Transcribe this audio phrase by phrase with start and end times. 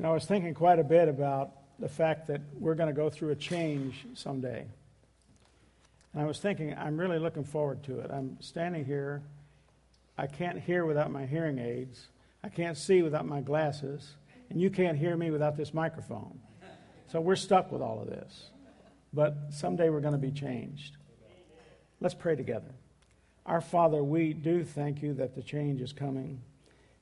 [0.00, 3.10] Know, I was thinking quite a bit about the fact that we're going to go
[3.10, 4.64] through a change someday.
[6.14, 8.10] And I was thinking, I'm really looking forward to it.
[8.10, 9.20] I'm standing here.
[10.16, 12.08] I can't hear without my hearing aids.
[12.42, 14.14] I can't see without my glasses.
[14.48, 16.40] And you can't hear me without this microphone.
[17.12, 18.48] So we're stuck with all of this.
[19.12, 20.96] But someday we're going to be changed.
[22.00, 22.72] Let's pray together.
[23.44, 26.40] Our Father, we do thank you that the change is coming.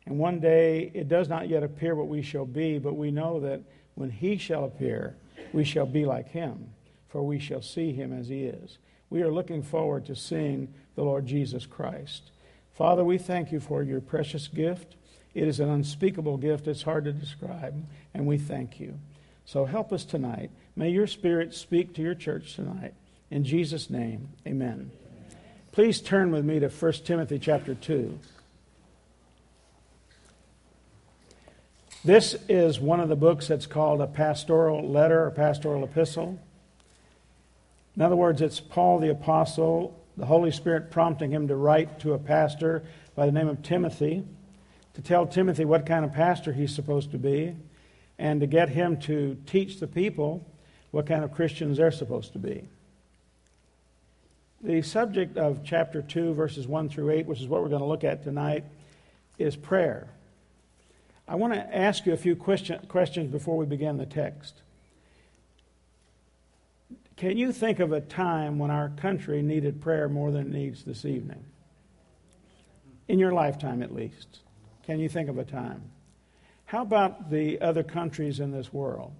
[0.09, 3.41] And one day it does not yet appear what we shall be, but we know
[3.41, 3.61] that
[3.95, 5.15] when he shall appear,
[5.53, 6.71] we shall be like him,
[7.09, 8.79] for we shall see him as he is.
[9.11, 12.31] We are looking forward to seeing the Lord Jesus Christ.
[12.73, 14.97] Father, we thank you for your precious gift.
[15.35, 17.85] It is an unspeakable gift, it's hard to describe,
[18.15, 18.99] and we thank you.
[19.45, 20.51] So help us tonight.
[20.75, 22.95] May your Spirit speak to your church tonight.
[23.31, 24.91] In Jesus' name, amen.
[25.71, 28.19] Please turn with me to 1 Timothy chapter 2.
[32.09, 36.41] This is one of the books that's called a pastoral letter or pastoral epistle.
[37.97, 42.15] In other words, it's Paul the Apostle, the Holy Spirit prompting him to write to
[42.15, 42.83] a pastor
[43.15, 44.25] by the name of Timothy
[44.95, 47.55] to tell Timothy what kind of pastor he's supposed to be
[48.19, 50.47] and to get him to teach the people
[50.93, 52.67] what kind of Christians they're supposed to be.
[54.63, 57.87] The subject of chapter 2, verses 1 through 8, which is what we're going to
[57.87, 58.65] look at tonight,
[59.37, 60.09] is prayer.
[61.29, 64.63] I want to ask you a few question, questions before we begin the text.
[67.17, 70.85] Can you think of a time when our country needed prayer more than it needs
[70.85, 71.45] this evening?
[73.09, 74.41] In your lifetime, at least.
[74.85, 75.83] Can you think of a time?
[76.65, 79.13] How about the other countries in this world?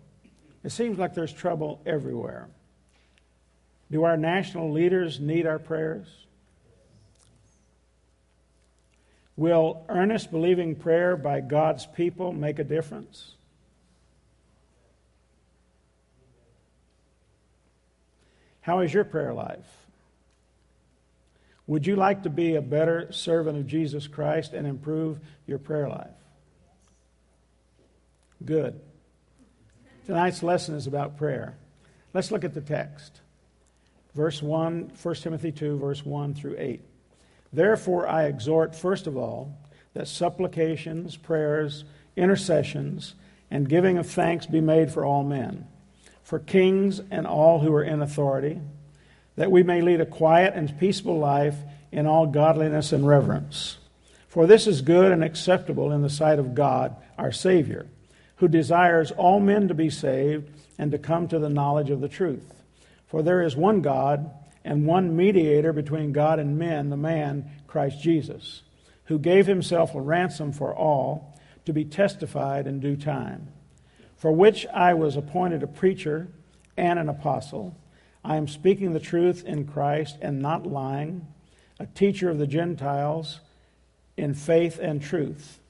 [0.65, 2.49] It seems like there's trouble everywhere.
[3.91, 6.07] Do our national leaders need our prayers?
[9.39, 13.37] Will earnest believing prayer by God's people make a difference?
[18.63, 19.87] How is your prayer life?
[21.69, 25.89] Would you like to be a better servant of Jesus Christ and improve your prayer
[25.89, 26.11] life?
[28.45, 28.81] Good.
[30.07, 31.57] Tonight's lesson is about prayer.
[32.13, 33.21] Let's look at the text.
[34.17, 36.88] Verse 1, 1 Timothy 2, verse 1 through 8.
[37.53, 39.57] Therefore, I exhort, first of all,
[39.95, 41.85] that supplications, prayers,
[42.17, 43.15] intercessions,
[43.51, 45.67] and giving of thanks be made for all men,
[46.23, 48.61] for kings and all who are in authority,
[49.37, 51.57] that we may lead a quiet and peaceful life
[51.91, 53.79] in all godliness and reverence.
[54.29, 57.87] For this is good and acceptable in the sight of God, our Savior,
[58.37, 62.09] who desires all men to be saved and to come to the knowledge of the
[62.09, 62.55] truth.
[63.07, 64.31] For there is one God
[64.69, 68.61] and one mediator between God and men, the man, Christ Jesus,
[69.05, 73.49] who gave himself a ransom for all to be testified in due time.
[74.19, 76.29] For which I was appointed a preacher
[76.77, 77.79] and an apostle.
[78.23, 81.27] I am speaking the truth in Christ and not lying,
[81.81, 83.41] a teacher of the Gentiles
[84.19, 85.61] in faith and truth.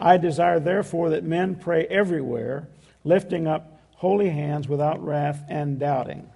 [0.00, 2.68] I desire, therefore, that men pray everywhere,
[3.04, 6.30] lifting up holy hands without wrath and doubting.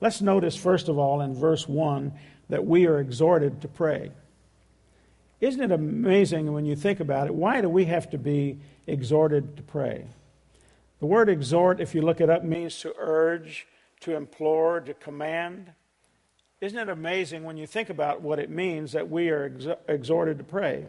[0.00, 2.12] Let's notice, first of all, in verse 1,
[2.48, 4.10] that we are exhorted to pray.
[5.40, 7.34] Isn't it amazing when you think about it?
[7.34, 10.06] Why do we have to be exhorted to pray?
[11.00, 13.66] The word exhort, if you look it up, means to urge,
[14.00, 15.72] to implore, to command.
[16.60, 20.38] Isn't it amazing when you think about what it means that we are ex- exhorted
[20.38, 20.86] to pray?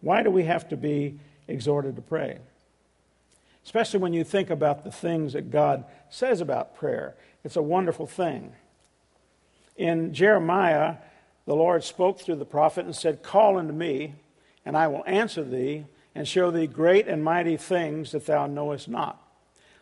[0.00, 2.38] Why do we have to be exhorted to pray?
[3.64, 7.14] Especially when you think about the things that God says about prayer.
[7.42, 8.52] It's a wonderful thing.
[9.76, 10.96] In Jeremiah,
[11.46, 14.14] the Lord spoke through the prophet and said, Call unto me,
[14.64, 18.88] and I will answer thee, and show thee great and mighty things that thou knowest
[18.88, 19.20] not.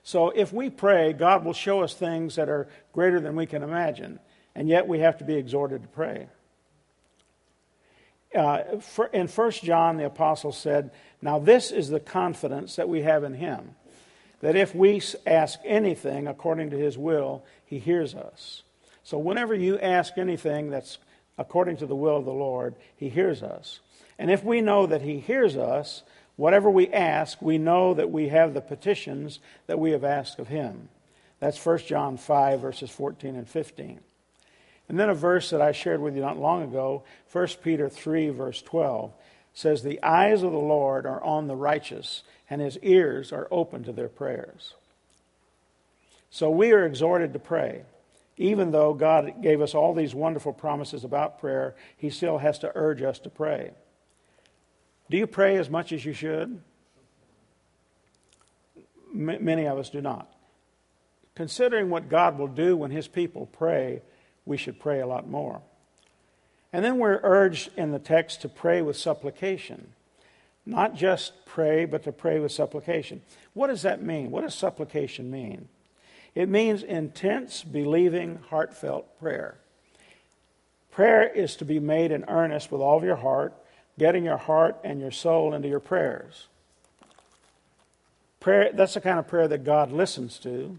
[0.02, 3.62] So if we pray, God will show us things that are greater than we can
[3.62, 4.18] imagine,
[4.54, 6.28] and yet we have to be exhorted to pray.
[8.34, 8.62] Uh,
[9.12, 13.34] in 1 John, the apostle said, Now this is the confidence that we have in
[13.34, 13.74] him
[14.42, 18.62] that if we ask anything according to his will, he hears us.
[19.04, 20.98] So whenever you ask anything that's
[21.38, 23.80] according to the will of the Lord, he hears us.
[24.18, 26.02] And if we know that he hears us,
[26.36, 30.48] whatever we ask, we know that we have the petitions that we have asked of
[30.48, 30.88] him.
[31.40, 34.00] That's 1 John 5, verses 14 and 15.
[34.88, 38.30] And then a verse that I shared with you not long ago, 1 Peter 3,
[38.30, 39.12] verse 12,
[39.54, 43.84] says, The eyes of the Lord are on the righteous, and his ears are open
[43.84, 44.74] to their prayers.
[46.30, 47.82] So we are exhorted to pray.
[48.36, 52.72] Even though God gave us all these wonderful promises about prayer, he still has to
[52.74, 53.72] urge us to pray.
[55.10, 56.60] Do you pray as much as you should?
[59.14, 60.28] m- many of us do not.
[61.34, 64.02] Considering what God will do when His people pray,
[64.44, 65.62] we should pray a lot more.
[66.72, 69.92] And then we're urged in the text to pray with supplication.
[70.64, 73.22] Not just pray, but to pray with supplication.
[73.52, 74.30] What does that mean?
[74.30, 75.68] What does supplication mean?
[76.34, 79.56] It means intense, believing, heartfelt prayer.
[80.90, 83.54] Prayer is to be made in earnest with all of your heart,
[83.98, 86.46] getting your heart and your soul into your prayers.
[88.40, 90.78] Prayer, that's the kind of prayer that God listens to.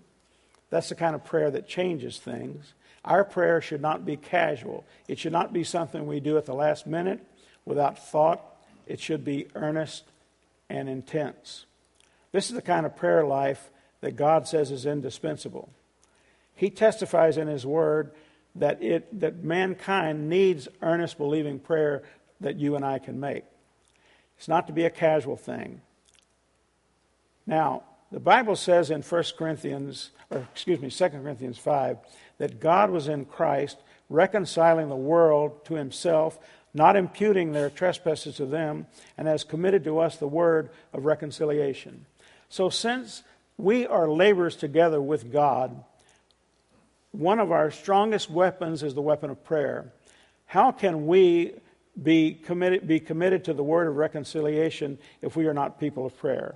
[0.69, 2.73] That's the kind of prayer that changes things.
[3.05, 4.85] Our prayer should not be casual.
[5.07, 7.19] It should not be something we do at the last minute
[7.65, 8.41] without thought.
[8.87, 10.05] It should be earnest
[10.69, 11.65] and intense.
[12.31, 13.69] This is the kind of prayer life
[14.01, 15.69] that God says is indispensable.
[16.55, 18.11] He testifies in His Word
[18.55, 22.03] that, it, that mankind needs earnest, believing prayer
[22.39, 23.43] that you and I can make.
[24.37, 25.81] It's not to be a casual thing.
[27.45, 27.83] Now,
[28.13, 31.97] the Bible says in 1 Corinthians, or excuse me, 2 Corinthians 5,
[32.37, 33.77] that God was in Christ
[34.07, 36.37] reconciling the world to himself,
[36.75, 38.85] not imputing their trespasses to them,
[39.17, 42.05] and has committed to us the word of reconciliation.
[42.49, 43.23] So, since
[43.57, 45.83] we are laborers together with God,
[47.13, 49.91] one of our strongest weapons is the weapon of prayer.
[50.45, 51.53] How can we
[51.99, 56.15] be committed, be committed to the word of reconciliation if we are not people of
[56.15, 56.53] prayer?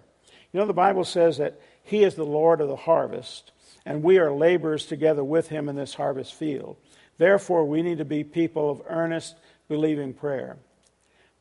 [0.52, 3.52] You know, the Bible says that He is the Lord of the harvest,
[3.86, 6.78] and we are laborers together with Him in this harvest field.
[7.18, 9.36] Therefore, we need to be people of earnest,
[9.68, 10.58] believing prayer.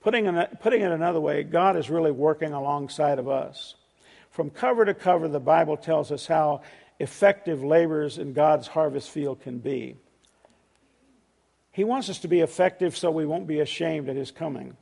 [0.01, 3.75] Putting it, putting it another way, God is really working alongside of us.
[4.31, 6.63] From cover to cover, the Bible tells us how
[6.99, 9.97] effective laborers in God's harvest field can be.
[11.73, 14.77] He wants us to be effective so we won't be ashamed at His coming.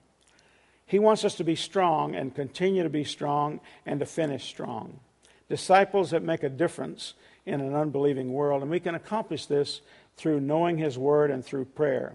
[0.87, 5.01] He wants us to be strong and continue to be strong and to finish strong.
[5.49, 7.15] Disciples that make a difference
[7.47, 8.63] in an unbelieving world.
[8.63, 9.81] And we can accomplish this
[10.17, 12.15] through knowing His Word and through prayer.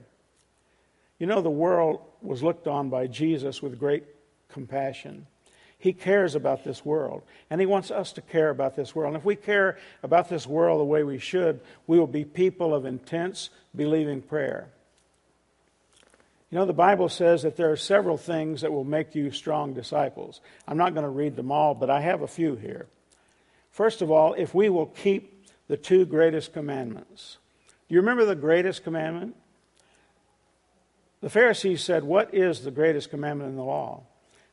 [1.20, 4.04] You know, the world was looked on by Jesus with great
[4.50, 5.28] compassion.
[5.78, 9.14] He cares about this world, and He wants us to care about this world.
[9.14, 12.74] And if we care about this world the way we should, we will be people
[12.74, 14.68] of intense, believing prayer.
[16.52, 19.74] You know, the Bible says that there are several things that will make you strong
[19.74, 20.42] disciples.
[20.68, 22.88] I'm not going to read them all, but I have a few here.
[23.72, 27.38] First of all, if we will keep the two greatest commandments.
[27.88, 29.36] Do you remember the greatest commandment?
[31.22, 34.04] The Pharisees said, What is the greatest commandment in the law?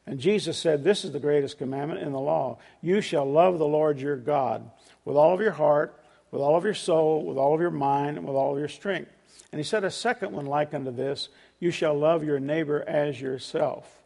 [0.06, 2.58] And Jesus said, This is the greatest commandment in the law.
[2.82, 4.70] You shall love the Lord your God
[5.04, 5.98] with all of your heart,
[6.30, 8.68] with all of your soul, with all of your mind, and with all of your
[8.68, 9.10] strength.
[9.52, 11.28] And he said a second one like unto this
[11.58, 14.02] you shall love your neighbor as yourself.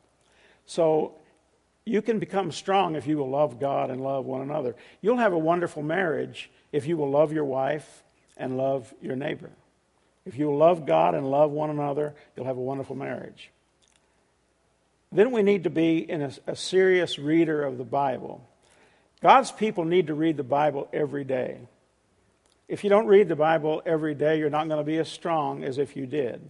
[0.66, 1.14] So
[1.84, 4.76] you can become strong if you will love God and love one another.
[5.00, 8.02] You'll have a wonderful marriage if you will love your wife
[8.36, 9.50] and love your neighbor.
[10.24, 13.50] If you will love God and love one another, you'll have a wonderful marriage.
[15.10, 18.46] Then we need to be in a, a serious reader of the Bible.
[19.20, 21.58] God's people need to read the Bible every day.
[22.70, 25.64] If you don't read the Bible every day, you're not going to be as strong
[25.64, 26.40] as if you did.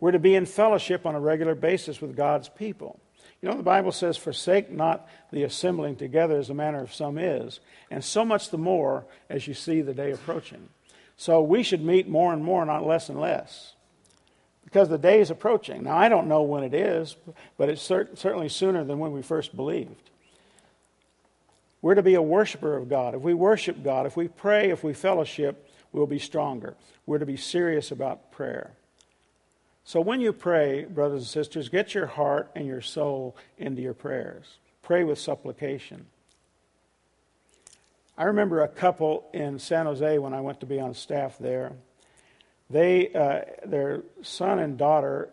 [0.00, 2.98] We're to be in fellowship on a regular basis with God's people.
[3.40, 7.18] You know, the Bible says, Forsake not the assembling together as the manner of some
[7.18, 10.70] is, and so much the more as you see the day approaching.
[11.16, 13.74] So we should meet more and more, not less and less,
[14.64, 15.84] because the day is approaching.
[15.84, 17.14] Now, I don't know when it is,
[17.56, 20.10] but it's cert- certainly sooner than when we first believed.
[21.80, 23.14] We're to be a worshiper of God.
[23.14, 26.74] If we worship God, if we pray, if we fellowship, we'll be stronger.
[27.06, 28.72] We're to be serious about prayer.
[29.84, 33.94] So when you pray, brothers and sisters, get your heart and your soul into your
[33.94, 34.58] prayers.
[34.82, 36.06] Pray with supplication.
[38.18, 41.72] I remember a couple in San Jose when I went to be on staff there.
[42.68, 45.30] They, uh, their son and daughter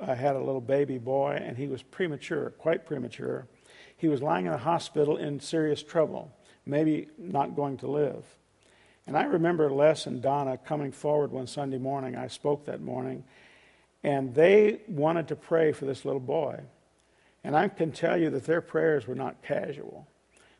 [0.00, 3.46] uh, had a little baby boy, and he was premature, quite premature.
[3.98, 6.32] He was lying in a hospital in serious trouble,
[6.64, 8.24] maybe not going to live.
[9.06, 12.16] And I remember Les and Donna coming forward one Sunday morning.
[12.16, 13.24] I spoke that morning,
[14.02, 16.60] and they wanted to pray for this little boy.
[17.42, 20.06] And I can tell you that their prayers were not casual.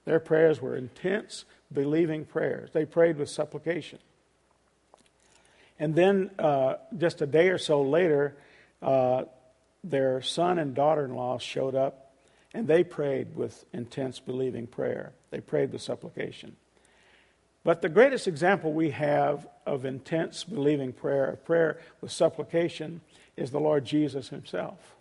[0.04, 2.71] Their prayers were intense, believing prayers.
[2.73, 3.99] They prayed with supplication.
[5.78, 8.37] And then, uh, just a day or so later,
[8.83, 9.25] uh,
[9.85, 12.08] their son and daughter in law showed up,
[12.55, 15.12] and they prayed with intense, believing prayer.
[15.31, 16.57] They prayed with supplication.
[17.64, 23.02] But the greatest example we have of intense, believing prayer, of prayer with supplication,
[23.37, 24.95] is the Lord Jesus himself.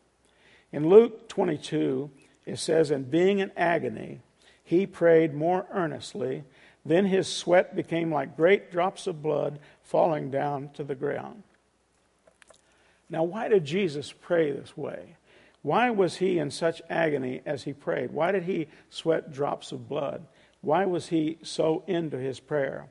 [0.71, 2.09] In Luke 22,
[2.45, 4.21] it says, And being in agony,
[4.63, 6.43] he prayed more earnestly.
[6.85, 11.43] Then his sweat became like great drops of blood falling down to the ground.
[13.09, 15.16] Now, why did Jesus pray this way?
[15.67, 18.11] Why was he in such agony as he prayed?
[18.11, 20.25] Why did he sweat drops of blood?
[20.61, 22.85] Why was he so into his prayer?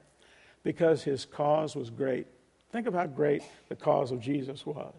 [0.62, 2.26] Because his cause was great.
[2.73, 4.92] Think of how great the cause of Jesus was.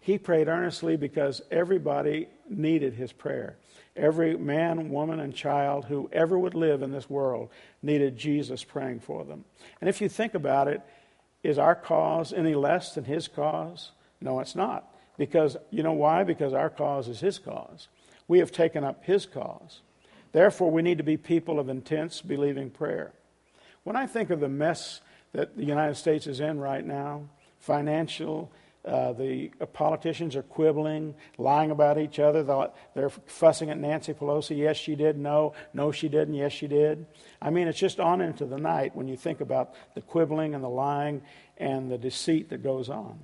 [0.00, 3.56] He prayed earnestly because everybody needed his prayer.
[3.96, 7.48] Every man, woman, and child who ever would live in this world
[7.80, 9.46] needed Jesus praying for them.
[9.80, 10.82] And if you think about it,
[11.42, 13.92] is our cause any less than his cause?
[14.20, 14.91] No, it's not.
[15.18, 16.24] Because, you know why?
[16.24, 17.88] Because our cause is his cause.
[18.28, 19.80] We have taken up his cause.
[20.32, 23.12] Therefore, we need to be people of intense, believing prayer.
[23.84, 25.00] When I think of the mess
[25.32, 27.28] that the United States is in right now,
[27.58, 28.50] financial,
[28.84, 32.42] uh, the politicians are quibbling, lying about each other.
[32.94, 34.56] They're fussing at Nancy Pelosi.
[34.56, 35.18] Yes, she did.
[35.18, 36.34] No, no, she didn't.
[36.34, 37.06] Yes, she did.
[37.40, 40.64] I mean, it's just on into the night when you think about the quibbling and
[40.64, 41.22] the lying
[41.58, 43.20] and the deceit that goes on.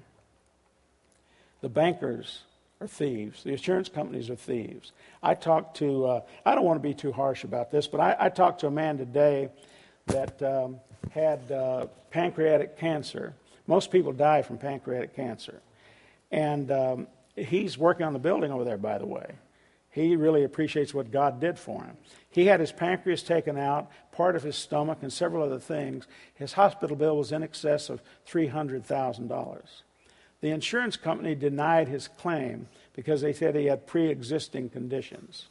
[1.61, 2.43] The bankers
[2.81, 3.43] are thieves.
[3.43, 4.93] The insurance companies are thieves.
[5.23, 8.17] I talked to, uh, I don't want to be too harsh about this, but I,
[8.19, 9.51] I talked to a man today
[10.07, 10.77] that um,
[11.11, 13.35] had uh, pancreatic cancer
[13.69, 15.61] most people die from pancreatic cancer.
[16.33, 19.35] And um, he's working on the building over there, by the way.
[19.91, 21.97] He really appreciates what God did for him.
[22.31, 26.07] He had his pancreas taken out, part of his stomach, and several other things.
[26.35, 29.61] His hospital bill was in excess of $300,000.
[30.41, 35.47] The insurance company denied his claim because they said he had pre existing conditions.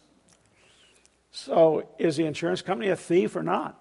[1.31, 3.79] So, is the insurance company a thief or not?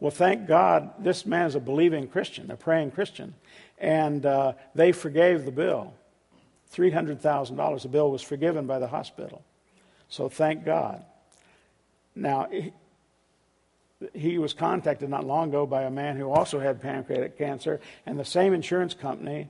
[0.00, 3.34] Well, thank God this man is a believing Christian, a praying Christian.
[3.78, 5.94] And uh, they forgave the bill
[6.74, 7.82] $300,000.
[7.82, 9.42] The bill was forgiven by the hospital.
[10.08, 11.04] So thank God.
[12.14, 12.72] Now, he,
[14.14, 18.18] he was contacted not long ago by a man who also had pancreatic cancer, and
[18.18, 19.48] the same insurance company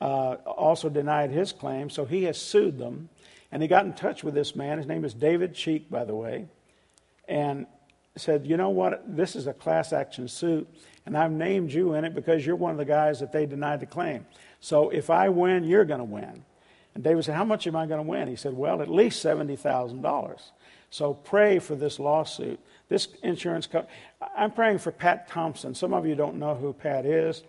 [0.00, 3.08] uh, also denied his claim, so he has sued them.
[3.52, 4.78] And he got in touch with this man.
[4.78, 6.46] His name is David Cheek, by the way.
[7.28, 7.66] And
[8.16, 10.68] said, you know what, this is a class action suit,
[11.06, 13.80] and I've named you in it because you're one of the guys that they denied
[13.80, 14.26] the claim.
[14.60, 16.44] So if I win, you're going to win.
[16.94, 18.28] And David said, How much am I going to win?
[18.28, 20.40] He said, Well, at least $70,000.
[20.90, 22.58] So pray for this lawsuit.
[22.88, 23.92] This insurance company,
[24.36, 25.74] I'm praying for Pat Thompson.
[25.74, 27.44] Some of you don't know who Pat is,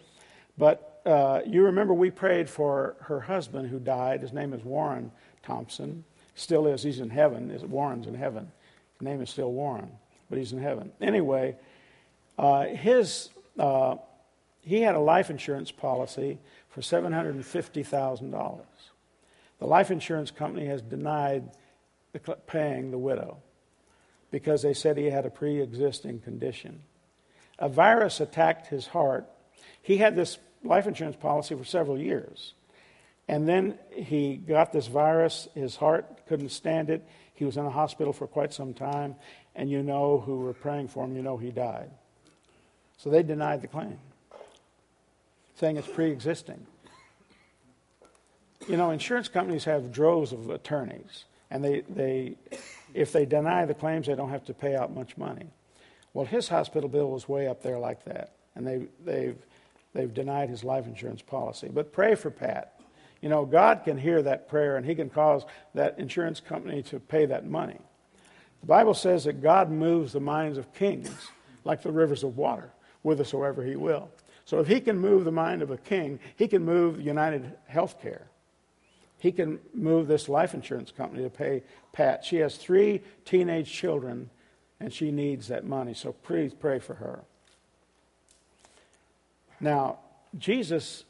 [0.57, 4.21] but uh, you remember we prayed for her husband who died.
[4.21, 5.11] His name is Warren
[5.43, 6.03] Thompson.
[6.35, 6.83] Still is.
[6.83, 7.55] He's in heaven.
[7.69, 8.51] Warren's in heaven.
[8.99, 9.91] His name is still Warren
[10.31, 10.91] but he's in heaven.
[11.01, 11.55] Anyway,
[12.39, 13.29] uh, his,
[13.59, 13.97] uh,
[14.61, 16.39] he had a life insurance policy
[16.69, 18.61] for $750,000.
[19.59, 21.51] The life insurance company has denied
[22.13, 23.37] the, paying the widow
[24.31, 26.81] because they said he had a pre existing condition.
[27.59, 29.29] A virus attacked his heart.
[29.81, 32.53] He had this life insurance policy for several years.
[33.27, 35.47] And then he got this virus.
[35.53, 37.07] His heart couldn't stand it.
[37.33, 39.15] He was in the hospital for quite some time
[39.55, 41.89] and you know who were praying for him, you know he died.
[42.97, 43.97] So they denied the claim,
[45.55, 46.65] saying it's pre existing.
[48.67, 52.35] You know, insurance companies have droves of attorneys, and they, they,
[52.93, 55.47] if they deny the claims, they don't have to pay out much money.
[56.13, 59.37] Well, his hospital bill was way up there like that, and they, they've,
[59.93, 61.69] they've denied his life insurance policy.
[61.71, 62.79] But pray for Pat.
[63.21, 65.45] You know, God can hear that prayer, and He can cause
[65.75, 67.77] that insurance company to pay that money.
[68.61, 71.09] The Bible says that God moves the minds of kings
[71.63, 72.71] like the rivers of water,
[73.03, 74.09] whithersoever he will.
[74.45, 78.23] So if he can move the mind of a king, he can move United Healthcare.
[79.17, 82.25] He can move this life insurance company to pay Pat.
[82.25, 84.31] She has three teenage children,
[84.79, 85.93] and she needs that money.
[85.93, 87.23] So please pray for her.
[89.61, 89.99] Now,
[90.37, 91.05] Jesus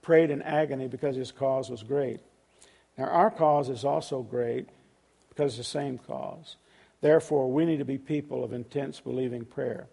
[0.00, 2.20] prayed in agony because his cause was great.
[2.96, 4.68] Now, our cause is also great
[5.28, 6.56] because it's the same cause.
[7.00, 9.88] Therefore, we need to be people of intense believing prayer.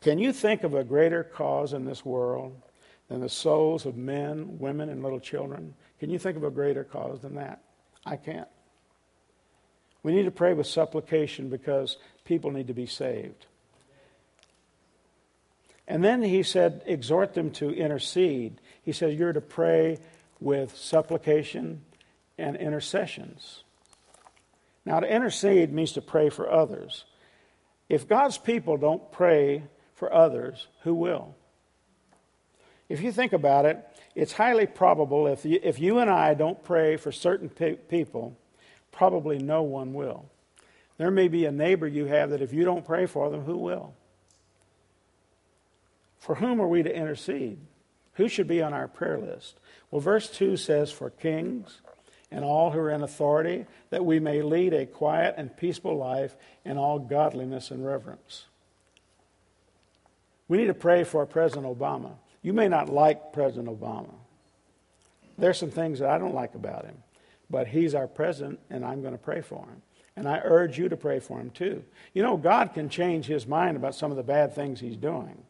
[0.00, 2.60] Can you think of a greater cause in this world
[3.08, 5.74] than the souls of men, women, and little children?
[6.00, 7.62] Can you think of a greater cause than that?
[8.04, 8.48] I can't.
[10.02, 13.46] We need to pray with supplication because people need to be saved.
[15.88, 18.60] And then he said, exhort them to intercede.
[18.82, 19.98] He said, you're to pray
[20.40, 21.82] with supplication
[22.38, 23.62] and intercessions.
[24.84, 27.04] Now, to intercede means to pray for others.
[27.88, 29.64] If God's people don't pray
[29.94, 31.34] for others, who will?
[32.88, 36.62] If you think about it, it's highly probable if you, if you and I don't
[36.62, 38.38] pray for certain pe- people,
[38.92, 40.26] probably no one will.
[40.98, 43.56] There may be a neighbor you have that if you don't pray for them, who
[43.56, 43.94] will?
[46.26, 47.60] For whom are we to intercede?
[48.14, 49.60] Who should be on our prayer list?
[49.92, 51.80] Well, verse 2 says, For kings
[52.32, 56.34] and all who are in authority, that we may lead a quiet and peaceful life
[56.64, 58.46] in all godliness and reverence.
[60.48, 62.14] We need to pray for President Obama.
[62.42, 64.14] You may not like President Obama.
[65.38, 66.96] There's some things that I don't like about him,
[67.48, 69.80] but he's our president, and I'm going to pray for him.
[70.16, 71.84] And I urge you to pray for him too.
[72.14, 75.44] You know, God can change his mind about some of the bad things he's doing.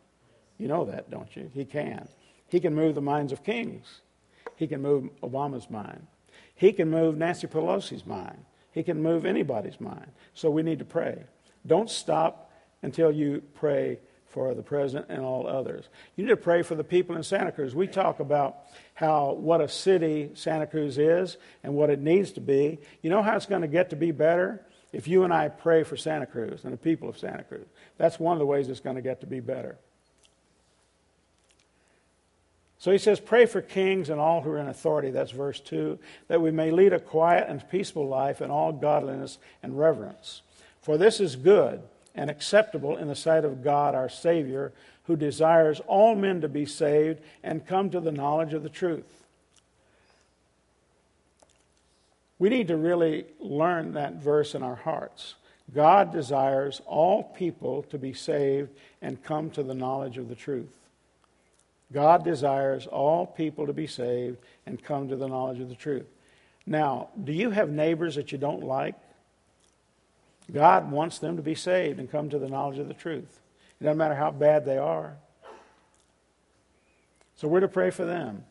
[0.58, 1.50] You know that, don't you?
[1.52, 2.08] He can.
[2.48, 4.00] He can move the minds of kings.
[4.56, 6.06] He can move Obama's mind.
[6.54, 8.44] He can move Nancy Pelosi's mind.
[8.72, 10.10] He can move anybody's mind.
[10.34, 11.24] So we need to pray.
[11.66, 15.88] Don't stop until you pray for the president and all others.
[16.14, 17.74] You need to pray for the people in Santa Cruz.
[17.74, 18.58] We talk about
[18.94, 22.78] how what a city Santa Cruz is and what it needs to be.
[23.02, 24.66] You know how it's going to get to be better?
[24.92, 27.66] If you and I pray for Santa Cruz and the people of Santa Cruz.
[27.98, 29.78] That's one of the ways it's going to get to be better.
[32.78, 35.98] So he says, Pray for kings and all who are in authority, that's verse 2,
[36.28, 40.42] that we may lead a quiet and peaceful life in all godliness and reverence.
[40.82, 41.82] For this is good
[42.14, 44.72] and acceptable in the sight of God our Savior,
[45.04, 49.24] who desires all men to be saved and come to the knowledge of the truth.
[52.38, 55.36] We need to really learn that verse in our hearts.
[55.74, 60.68] God desires all people to be saved and come to the knowledge of the truth.
[61.92, 66.06] God desires all people to be saved and come to the knowledge of the truth.
[66.66, 68.96] Now, do you have neighbors that you don't like?
[70.52, 73.40] God wants them to be saved and come to the knowledge of the truth.
[73.80, 75.16] It doesn't matter how bad they are.
[77.36, 78.44] So we're to pray for them.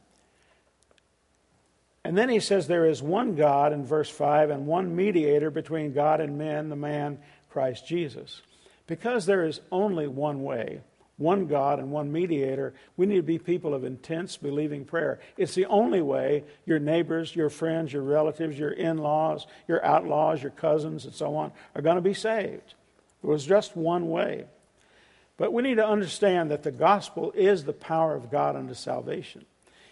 [2.03, 5.91] And then he says there is one God in verse 5 and one mediator between
[5.91, 7.17] God and men, the man
[7.49, 8.41] Christ Jesus.
[8.85, 10.81] Because there is only one way
[11.17, 15.19] one God and one mediator, we need to be people of intense believing prayer.
[15.37, 20.41] It's the only way your neighbors, your friends, your relatives, your in laws, your outlaws,
[20.41, 22.73] your cousins, and so on are going to be saved.
[23.23, 24.45] It was just one way.
[25.37, 29.45] But we need to understand that the gospel is the power of God unto salvation.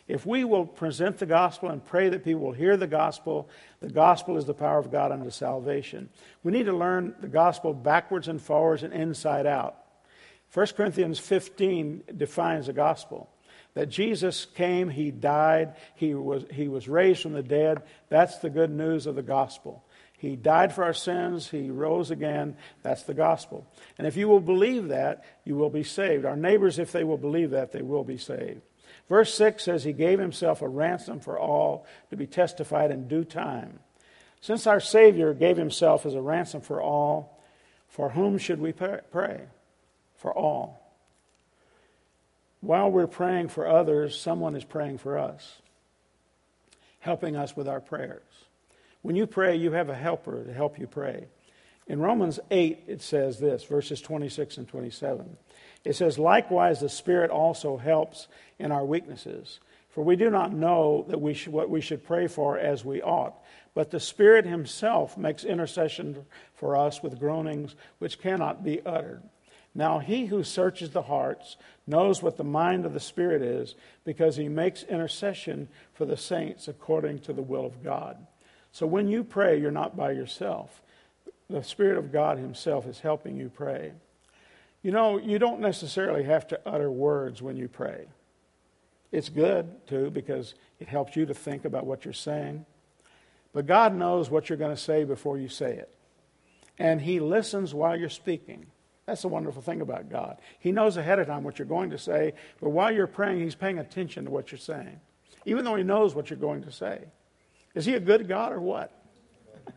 [0.08, 3.90] If we will present the gospel and pray that people will hear the gospel, the
[3.90, 6.10] gospel is the power of God unto salvation.
[6.44, 9.78] We need to learn the gospel backwards and forwards and inside out.
[10.54, 13.30] 1 Corinthians 15 defines the gospel
[13.74, 17.82] that Jesus came, he died, he was, he was raised from the dead.
[18.10, 19.84] That's the good news of the gospel.
[20.18, 22.56] He died for our sins, he rose again.
[22.82, 23.68] That's the gospel.
[23.98, 26.24] And if you will believe that, you will be saved.
[26.24, 28.62] Our neighbors, if they will believe that, they will be saved.
[29.10, 33.26] Verse 6 says, He gave Himself a ransom for all to be testified in due
[33.26, 33.80] time.
[34.40, 37.44] Since our Savior gave Himself as a ransom for all,
[37.90, 39.42] for whom should we pray?
[40.24, 40.82] For all.
[42.62, 45.62] While we're praying for others, someone is praying for us,
[47.00, 48.24] helping us with our prayers.
[49.02, 51.28] When you pray, you have a helper to help you pray.
[51.88, 55.36] In Romans 8, it says this, verses 26 and 27.
[55.84, 59.60] It says, Likewise, the Spirit also helps in our weaknesses.
[59.90, 63.02] For we do not know that we should, what we should pray for as we
[63.02, 63.36] ought,
[63.74, 69.22] but the Spirit Himself makes intercession for us with groanings which cannot be uttered.
[69.76, 71.58] Now he who searches the hearts
[71.88, 76.68] knows what the mind of the Spirit is, because he makes intercession for the saints
[76.68, 78.18] according to the will of God.
[78.72, 80.82] So when you pray, you're not by yourself.
[81.50, 83.92] The Spirit of God Himself is helping you pray.
[84.82, 88.08] You know, you don't necessarily have to utter words when you pray.
[89.12, 92.66] It's good, too, because it helps you to think about what you're saying.
[93.54, 95.94] But God knows what you're going to say before you say it.
[96.80, 98.66] And He listens while you're speaking.
[99.06, 100.40] That's the wonderful thing about God.
[100.60, 103.56] He knows ahead of time what you're going to say, but while you're praying, He's
[103.56, 105.00] paying attention to what you're saying,
[105.46, 107.02] even though He knows what you're going to say.
[107.76, 108.92] Is He a good God or what?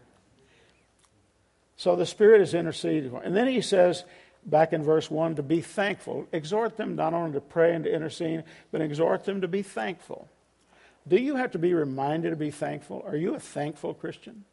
[1.76, 3.18] so the Spirit is interceding.
[3.24, 4.04] And then He says,
[4.44, 6.28] back in verse 1, to be thankful.
[6.32, 10.28] Exhort them not only to pray and to intercede, but exhort them to be thankful.
[11.08, 13.04] Do you have to be reminded to be thankful?
[13.06, 14.44] Are you a thankful Christian?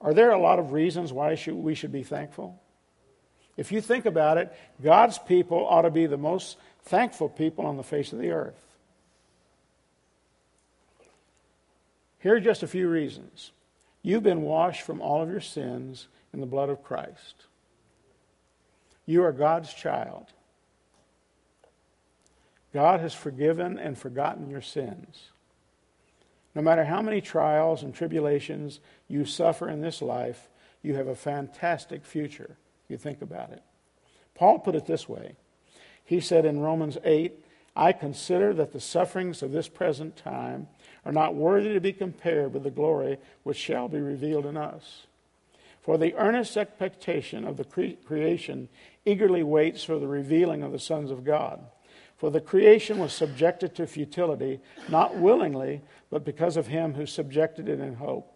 [0.00, 2.60] Are there a lot of reasons why we should be thankful?
[3.56, 7.76] If you think about it, God's people ought to be the most thankful people on
[7.76, 8.62] the face of the earth.
[12.18, 13.52] Here are just a few reasons.
[14.02, 17.46] You've been washed from all of your sins in the blood of Christ.
[19.06, 20.26] You are God's child.
[22.74, 25.30] God has forgiven and forgotten your sins.
[26.54, 30.48] No matter how many trials and tribulations you suffer in this life,
[30.82, 32.56] you have a fantastic future.
[32.88, 33.62] You think about it.
[34.34, 35.34] Paul put it this way
[36.04, 37.32] He said in Romans 8,
[37.74, 40.68] I consider that the sufferings of this present time
[41.04, 45.06] are not worthy to be compared with the glory which shall be revealed in us.
[45.82, 48.68] For the earnest expectation of the cre- creation
[49.04, 51.60] eagerly waits for the revealing of the sons of God.
[52.16, 57.68] For the creation was subjected to futility, not willingly, but because of him who subjected
[57.68, 58.32] it in hope.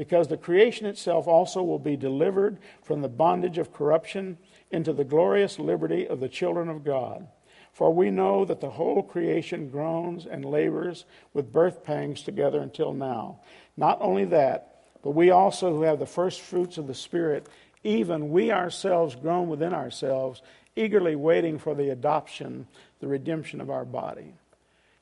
[0.00, 4.38] Because the creation itself also will be delivered from the bondage of corruption
[4.70, 7.28] into the glorious liberty of the children of God.
[7.74, 12.94] For we know that the whole creation groans and labors with birth pangs together until
[12.94, 13.40] now.
[13.76, 17.46] Not only that, but we also who have the first fruits of the Spirit,
[17.84, 20.40] even we ourselves groan within ourselves,
[20.76, 22.66] eagerly waiting for the adoption,
[23.00, 24.32] the redemption of our body.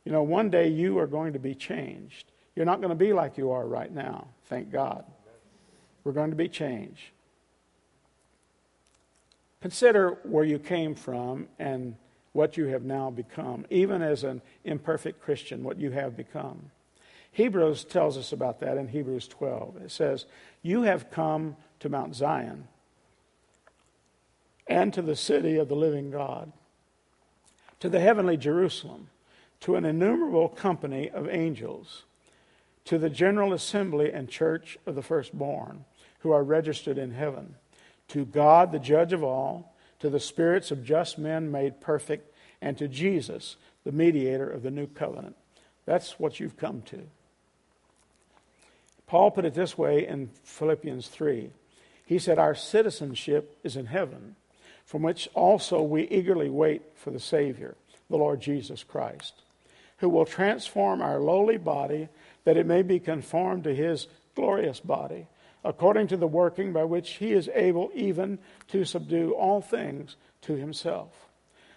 [0.05, 2.33] You know, one day you are going to be changed.
[2.59, 5.05] You're not going to be like you are right now, thank God.
[6.03, 7.03] We're going to be changed.
[9.61, 11.95] Consider where you came from and
[12.33, 16.73] what you have now become, even as an imperfect Christian, what you have become.
[17.31, 19.77] Hebrews tells us about that in Hebrews 12.
[19.85, 20.27] It says,
[20.61, 22.67] You have come to Mount Zion
[24.67, 26.51] and to the city of the living God,
[27.79, 29.11] to the heavenly Jerusalem,
[29.61, 32.03] to an innumerable company of angels,
[32.89, 35.85] to the general assembly and church of the firstborn
[36.21, 37.55] who are registered in heaven
[38.09, 42.79] to God, the judge of all, to the spirits of just men made perfect, and
[42.79, 45.37] to Jesus, the mediator of the new covenant.
[45.85, 47.03] That's what you've come to.
[49.07, 51.51] Paul put it this way in Philippians 3.
[52.07, 54.35] He said, Our citizenship is in heaven,
[54.87, 57.77] from which also we eagerly wait for the Savior,
[58.09, 59.35] the Lord Jesus Christ,
[59.99, 62.09] who will transform our lowly body
[62.49, 65.27] that it may be conformed to his glorious body
[65.63, 70.55] according to the working by which he is able even to subdue all things to
[70.55, 71.11] himself.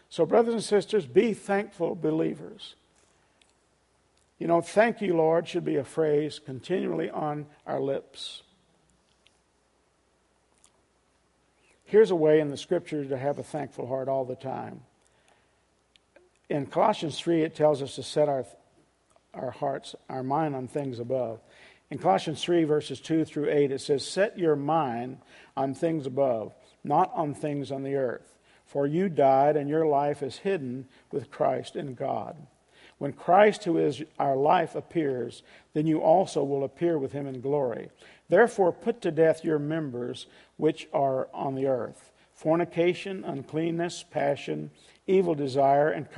[0.08, 2.76] So, brothers and sisters, be thankful believers.
[4.40, 8.42] You know, thank you, Lord, should be a phrase continually on our lips.
[11.84, 14.84] Here's a way in the scripture to have a thankful heart all the time.
[16.48, 18.46] In Colossians 3, it tells us to set our,
[19.34, 21.40] our hearts, our mind on things above.
[21.90, 25.18] In Colossians 3, verses 2 through 8, it says, Set your mind
[25.58, 28.38] on things above, not on things on the earth.
[28.66, 32.38] For you died, and your life is hidden with Christ in God.
[32.98, 37.42] When Christ, who is our life, appears, then you also will appear with him in
[37.42, 37.90] glory.
[38.30, 44.72] Therefore, put to death your members which are on the earth fornication, uncleanness, passion,
[45.06, 46.10] evil desire, and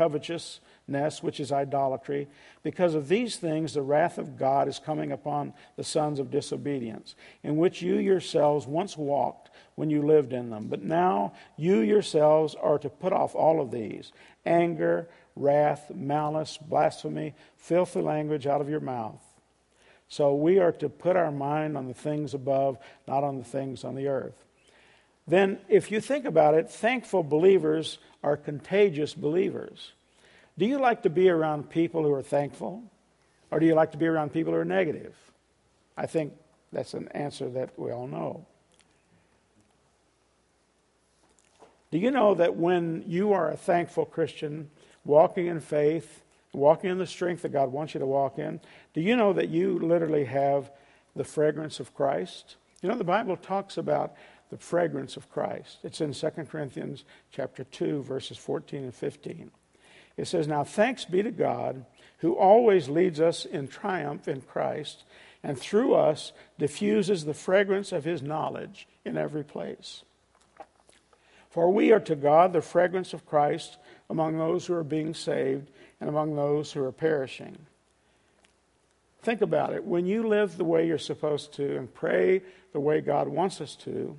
[0.87, 2.27] which is idolatry.
[2.61, 7.15] Because of these things, the wrath of God is coming upon the sons of disobedience,
[7.41, 10.67] in which you yourselves once walked when you lived in them.
[10.67, 14.11] But now you yourselves are to put off all of these
[14.45, 19.21] anger, wrath, malice, blasphemy, filthy language out of your mouth.
[20.09, 23.83] So we are to put our mind on the things above, not on the things
[23.83, 24.45] on the earth.
[25.25, 29.93] Then, if you think about it, thankful believers are contagious believers.
[30.57, 32.83] Do you like to be around people who are thankful?
[33.51, 35.15] Or do you like to be around people who are negative?
[35.95, 36.33] I think
[36.71, 38.45] that's an answer that we all know.
[41.91, 44.71] Do you know that when you are a thankful Christian,
[45.05, 48.59] walking in faith, walking in the strength that God wants you to walk in,
[48.95, 50.71] do you know that you literally have
[51.15, 52.55] the fragrance of Christ?
[52.81, 54.15] You know, the Bible talks about
[54.49, 55.77] the fragrance of Christ.
[55.83, 59.51] It's in 2 Corinthians chapter 2, verses 14 and 15.
[60.17, 61.85] It says, Now thanks be to God
[62.19, 65.03] who always leads us in triumph in Christ
[65.43, 70.03] and through us diffuses the fragrance of his knowledge in every place.
[71.49, 73.77] For we are to God the fragrance of Christ
[74.09, 77.57] among those who are being saved and among those who are perishing.
[79.21, 79.83] Think about it.
[79.83, 83.75] When you live the way you're supposed to and pray the way God wants us
[83.77, 84.17] to,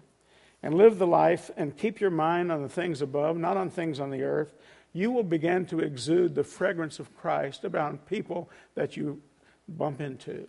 [0.64, 4.00] and live the life and keep your mind on the things above, not on things
[4.00, 4.54] on the earth,
[4.94, 9.20] you will begin to exude the fragrance of Christ about people that you
[9.68, 10.48] bump into.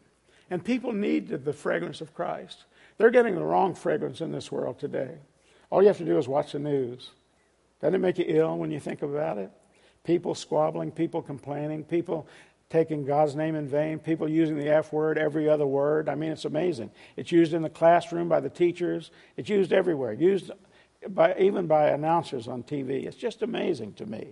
[0.49, 2.63] And people need the fragrance of Christ.
[2.97, 5.17] They're getting the wrong fragrance in this world today.
[5.69, 7.09] All you have to do is watch the news.
[7.81, 9.51] Doesn't it make you ill when you think about it?
[10.05, 12.25] People squabbling, people complaining, people
[12.69, 16.09] taking God's name in vain, people using the F word, every other word.
[16.09, 16.91] I mean, it's amazing.
[17.15, 20.51] It's used in the classroom by the teachers, it's used everywhere, used
[21.07, 23.05] by, even by announcers on TV.
[23.05, 24.29] It's just amazing to me.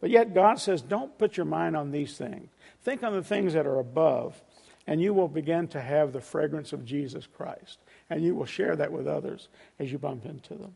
[0.00, 2.48] But yet God says, don't put your mind on these things.
[2.82, 4.40] Think on the things that are above,
[4.86, 7.78] And you will begin to have the fragrance of Jesus Christ.
[8.10, 10.74] And you will share that with others as you bump into them.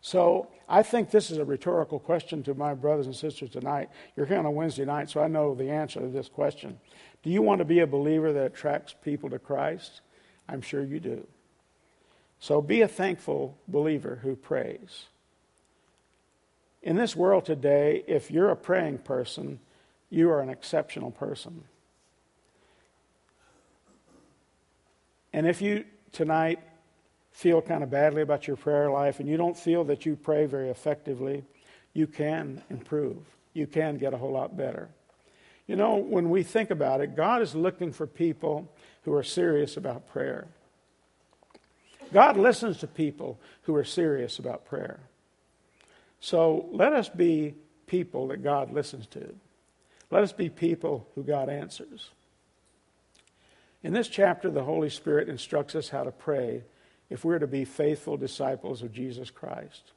[0.00, 3.90] So I think this is a rhetorical question to my brothers and sisters tonight.
[4.16, 6.80] You're here on a Wednesday night, so I know the answer to this question.
[7.22, 10.00] Do you want to be a believer that attracts people to Christ?
[10.48, 11.26] I'm sure you do.
[12.38, 15.06] So be a thankful believer who prays.
[16.82, 19.60] In this world today, if you're a praying person,
[20.08, 21.64] you are an exceptional person.
[25.34, 26.58] And if you tonight
[27.32, 30.46] feel kind of badly about your prayer life and you don't feel that you pray
[30.46, 31.44] very effectively,
[31.92, 33.18] you can improve.
[33.54, 34.88] You can get a whole lot better.
[35.66, 39.76] You know, when we think about it, God is looking for people who are serious
[39.76, 40.48] about prayer.
[42.12, 45.00] God listens to people who are serious about prayer.
[46.20, 47.54] So let us be
[47.86, 49.34] people that God listens to.
[50.10, 52.10] Let us be people who God answers.
[53.82, 56.64] In this chapter, the Holy Spirit instructs us how to pray
[57.10, 59.92] if we're to be faithful disciples of Jesus Christ.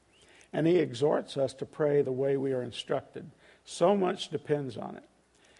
[0.52, 3.30] And he exhorts us to pray the way we are instructed.
[3.63, 5.04] So much depends on it.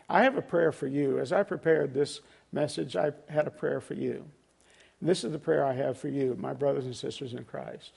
[0.10, 1.20] I have a prayer for you.
[1.20, 4.26] As I prepared this message, I had a prayer for you.
[5.00, 7.92] And this is the prayer I have for you, my brothers and sisters in Christ.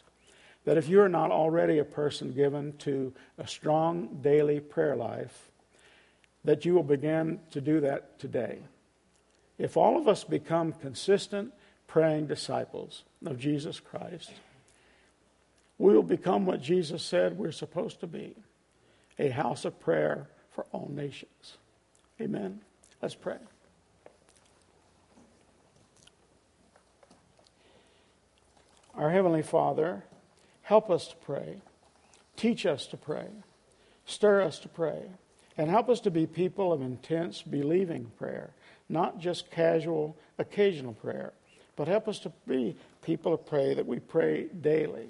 [0.64, 5.50] That if you are not already a person given to a strong daily prayer life,
[6.44, 8.60] that you will begin to do that today.
[9.58, 11.52] If all of us become consistent
[11.86, 14.32] praying disciples of Jesus Christ,
[15.78, 18.34] we will become what Jesus said we're supposed to be
[19.18, 21.58] a house of prayer for all nations.
[22.20, 22.60] Amen.
[23.02, 23.36] Let's pray.
[28.94, 30.04] Our Heavenly Father,
[30.62, 31.60] help us to pray.
[32.36, 33.26] Teach us to pray.
[34.06, 35.02] Stir us to pray.
[35.58, 38.50] And help us to be people of intense, believing prayer,
[38.88, 41.32] not just casual, occasional prayer,
[41.76, 45.08] but help us to be people of prayer that we pray daily.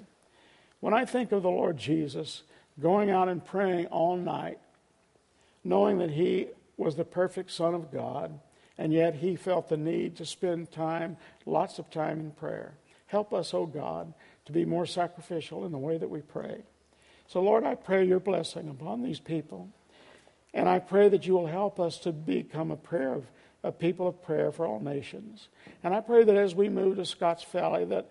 [0.79, 2.43] When I think of the Lord Jesus
[2.79, 4.59] going out and praying all night,
[5.63, 8.39] knowing that He was the perfect Son of God,
[8.77, 12.73] and yet He felt the need to spend time, lots of time in prayer.
[13.07, 14.13] Help us, O oh God,
[14.45, 16.61] to be more sacrificial in the way that we pray.
[17.27, 19.69] So, Lord, I pray your blessing upon these people.
[20.53, 23.25] And I pray that you will help us to become a prayer of
[23.67, 25.49] a people of prayer for all nations.
[25.83, 28.09] And I pray that as we move to Scotts Valley, that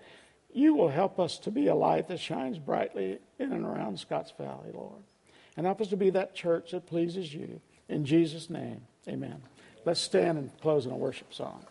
[0.52, 4.32] you will help us to be a light that shines brightly in and around Scotts
[4.38, 5.02] Valley, Lord.
[5.56, 7.60] And help us to be that church that pleases you.
[7.88, 9.42] In Jesus' name, amen.
[9.84, 11.64] Let's stand and close in a worship song.